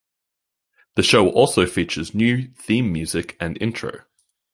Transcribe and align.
The 0.95 1.03
show 1.03 1.29
also 1.29 1.67
features 1.67 2.15
new 2.15 2.47
theme 2.55 2.91
music 2.91 3.37
and 3.39 3.55
Intro. 3.61 3.99